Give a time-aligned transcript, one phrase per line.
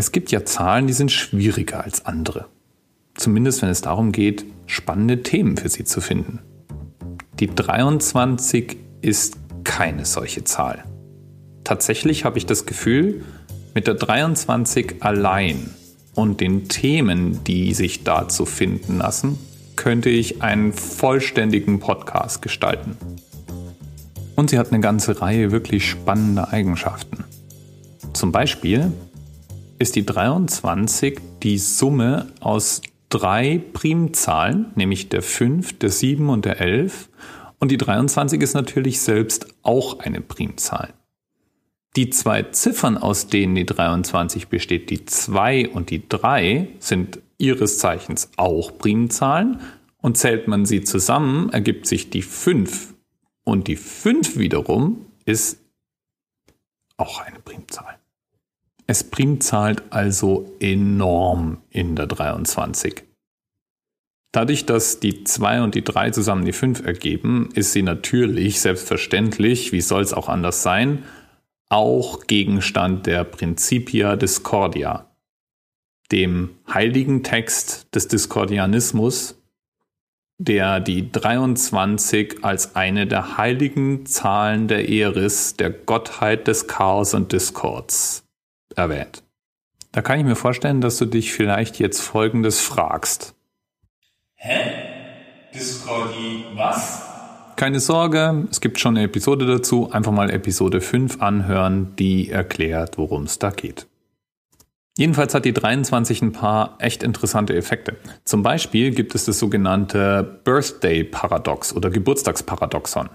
[0.00, 2.46] Es gibt ja Zahlen, die sind schwieriger als andere.
[3.16, 6.38] Zumindest wenn es darum geht, spannende Themen für sie zu finden.
[7.38, 10.84] Die 23 ist keine solche Zahl.
[11.64, 13.26] Tatsächlich habe ich das Gefühl,
[13.74, 15.68] mit der 23 allein
[16.14, 19.38] und den Themen, die sich dazu finden lassen,
[19.76, 22.96] könnte ich einen vollständigen Podcast gestalten.
[24.34, 27.24] Und sie hat eine ganze Reihe wirklich spannender Eigenschaften.
[28.14, 28.92] Zum Beispiel
[29.80, 36.60] ist die 23 die Summe aus drei Primzahlen, nämlich der 5, der 7 und der
[36.60, 37.08] 11.
[37.58, 40.92] Und die 23 ist natürlich selbst auch eine Primzahl.
[41.96, 47.78] Die zwei Ziffern, aus denen die 23 besteht, die 2 und die 3, sind ihres
[47.78, 49.60] Zeichens auch Primzahlen.
[49.96, 52.94] Und zählt man sie zusammen, ergibt sich die 5.
[53.44, 55.58] Und die 5 wiederum ist
[56.96, 57.98] auch eine Primzahl.
[58.90, 63.04] Es primzahlt also enorm in der 23.
[64.32, 69.70] Dadurch, dass die 2 und die 3 zusammen die 5 ergeben, ist sie natürlich, selbstverständlich,
[69.70, 71.04] wie soll es auch anders sein,
[71.68, 75.08] auch Gegenstand der Principia Discordia,
[76.10, 79.40] dem heiligen Text des Discordianismus,
[80.38, 87.30] der die 23 als eine der heiligen Zahlen der Eris, der Gottheit des Chaos und
[87.30, 88.24] Discords
[88.80, 89.22] erwähnt.
[89.92, 93.34] Da kann ich mir vorstellen, dass du dich vielleicht jetzt Folgendes fragst.
[94.34, 95.50] Hä?
[95.54, 97.02] Discordi was?
[97.56, 99.90] Keine Sorge, es gibt schon eine Episode dazu.
[99.90, 103.86] Einfach mal Episode 5 anhören, die erklärt, worum es da geht.
[104.96, 107.96] Jedenfalls hat die 23 ein paar echt interessante Effekte.
[108.24, 113.10] Zum Beispiel gibt es das sogenannte Birthday-Paradox oder Geburtstagsparadoxon.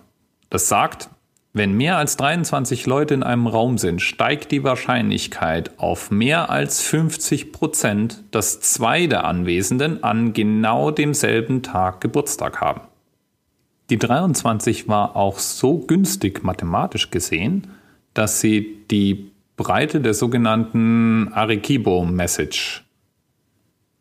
[0.50, 1.10] Das sagt,
[1.56, 6.82] wenn mehr als 23 Leute in einem Raum sind, steigt die Wahrscheinlichkeit auf mehr als
[6.82, 12.82] 50 Prozent, dass zwei der Anwesenden an genau demselben Tag Geburtstag haben.
[13.90, 17.68] Die 23 war auch so günstig mathematisch gesehen,
[18.14, 22.84] dass sie die Breite der sogenannten Arequibo-Message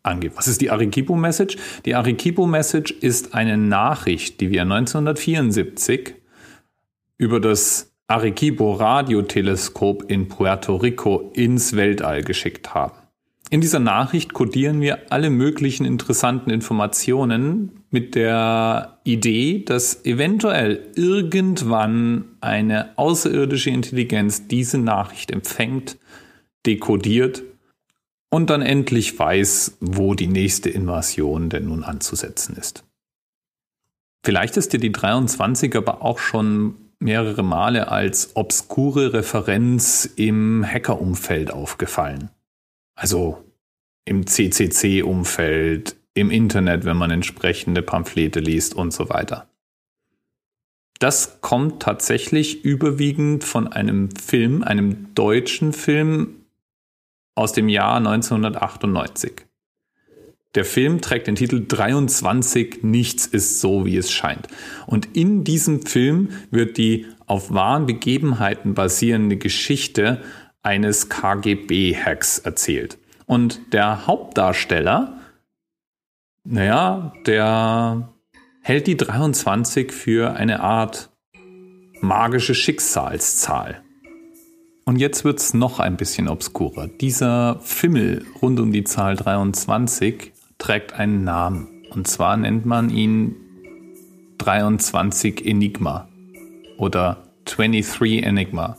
[0.03, 0.37] angibt.
[0.37, 1.57] Was ist die Arequibo-Message?
[1.85, 6.17] Die Arequibo-Message ist eine Nachricht, die wir 1974
[7.19, 12.95] über das Arecibo Radioteleskop in Puerto Rico ins Weltall geschickt haben.
[13.51, 22.37] In dieser Nachricht kodieren wir alle möglichen interessanten Informationen mit der Idee, dass eventuell irgendwann
[22.41, 25.99] eine außerirdische Intelligenz diese Nachricht empfängt,
[26.67, 27.43] dekodiert
[28.31, 32.85] und dann endlich weiß, wo die nächste Invasion denn nun anzusetzen ist.
[34.25, 41.53] Vielleicht ist dir die 23 aber auch schon mehrere Male als obskure Referenz im Hackerumfeld
[41.53, 42.31] aufgefallen.
[42.97, 43.45] Also
[44.07, 49.49] im CCC-Umfeld, im Internet, wenn man entsprechende Pamphlete liest und so weiter.
[50.99, 56.47] Das kommt tatsächlich überwiegend von einem Film, einem deutschen Film
[57.35, 59.45] aus dem Jahr 1998.
[60.55, 64.47] Der Film trägt den Titel 23 Nichts ist so, wie es scheint.
[64.87, 70.21] Und in diesem Film wird die auf wahren Begebenheiten basierende Geschichte
[70.63, 72.99] eines KGB-Hacks erzählt.
[73.27, 75.19] Und der Hauptdarsteller,
[76.45, 78.11] naja, der
[78.61, 81.11] hält die 23 für eine Art
[82.01, 83.83] magische Schicksalszahl.
[84.85, 86.89] Und jetzt wird's noch ein bisschen obskurer.
[86.89, 91.69] Dieser Fimmel rund um die Zahl 23 trägt einen Namen.
[91.91, 93.37] Und zwar nennt man ihn
[94.39, 96.09] 23 Enigma
[96.79, 98.77] oder 23 Enigma.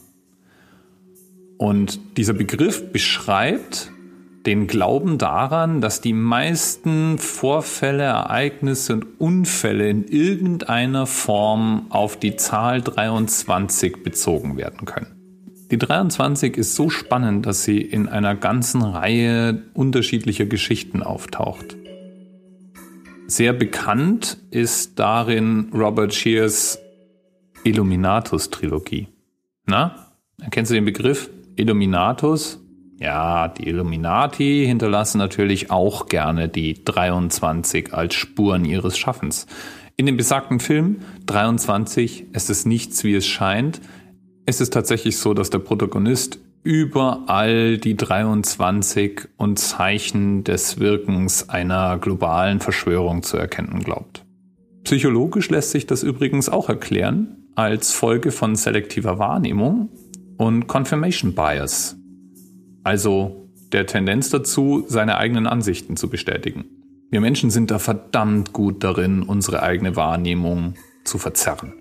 [1.57, 3.91] Und dieser Begriff beschreibt
[4.45, 12.35] den Glauben daran, dass die meisten Vorfälle, Ereignisse und Unfälle in irgendeiner Form auf die
[12.35, 15.24] Zahl 23 bezogen werden können.
[15.71, 21.75] Die 23 ist so spannend, dass sie in einer ganzen Reihe unterschiedlicher Geschichten auftaucht.
[23.25, 26.77] Sehr bekannt ist darin Robert Shears
[27.63, 29.07] Illuminatus-Trilogie.
[29.65, 30.13] Na,
[30.51, 32.59] kennst du den Begriff Illuminatus?
[32.99, 39.47] Ja, die Illuminati hinterlassen natürlich auch gerne die 23 als Spuren ihres Schaffens.
[39.97, 43.81] In dem besagten Film 23 ist es nichts, wie es scheint,
[44.45, 51.97] es ist tatsächlich so, dass der Protagonist überall die 23 und Zeichen des Wirkens einer
[51.97, 54.25] globalen Verschwörung zu erkennen glaubt.
[54.83, 59.89] Psychologisch lässt sich das übrigens auch erklären als Folge von selektiver Wahrnehmung
[60.37, 61.97] und Confirmation Bias.
[62.83, 66.65] Also der Tendenz dazu, seine eigenen Ansichten zu bestätigen.
[67.09, 71.73] Wir Menschen sind da verdammt gut darin, unsere eigene Wahrnehmung zu verzerren.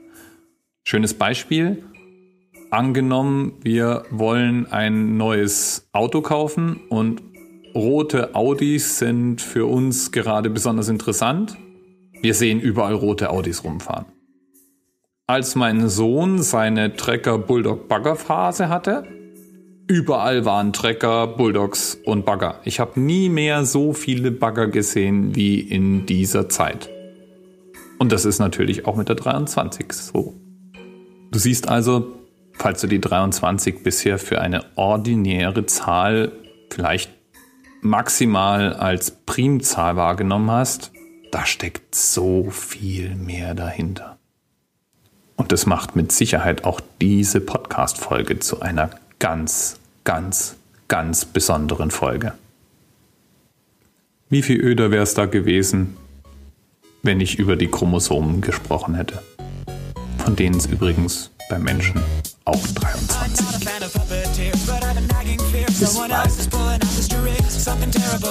[0.84, 1.82] Schönes Beispiel.
[2.74, 7.22] Angenommen, wir wollen ein neues Auto kaufen und
[7.72, 11.56] rote Audis sind für uns gerade besonders interessant.
[12.20, 14.06] Wir sehen überall rote Audis rumfahren.
[15.28, 19.04] Als mein Sohn seine Trecker Bulldog Bagger Phase hatte,
[19.86, 22.58] überall waren Trecker, Bulldogs und Bagger.
[22.64, 26.90] Ich habe nie mehr so viele Bagger gesehen wie in dieser Zeit.
[28.00, 30.34] Und das ist natürlich auch mit der 23 so.
[31.30, 32.23] Du siehst also,
[32.64, 36.32] falls du die 23 bisher für eine ordinäre Zahl
[36.70, 37.10] vielleicht
[37.82, 40.90] maximal als Primzahl wahrgenommen hast,
[41.30, 44.16] da steckt so viel mehr dahinter.
[45.36, 48.88] Und das macht mit Sicherheit auch diese Podcast-Folge zu einer
[49.18, 50.56] ganz, ganz,
[50.88, 52.32] ganz besonderen Folge.
[54.30, 55.98] Wie viel öder wäre es da gewesen,
[57.02, 59.22] wenn ich über die Chromosomen gesprochen hätte?
[60.16, 62.00] Von denen es übrigens bei Menschen
[62.44, 63.44] auch 23
[67.64, 68.24] Something terrible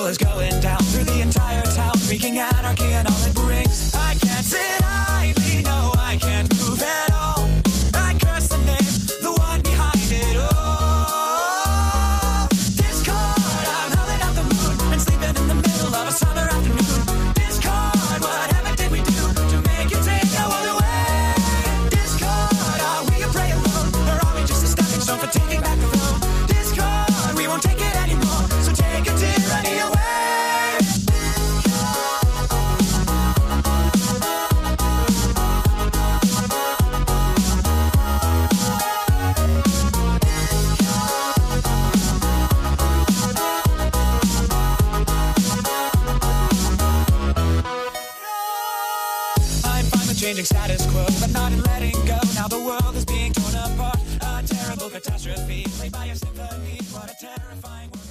[50.24, 52.18] changing status quo, but not in letting go.
[52.34, 54.00] Now the world is being torn apart.
[54.22, 56.80] A terrible catastrophe, played by a symphony.
[56.94, 58.03] What a terrifying world.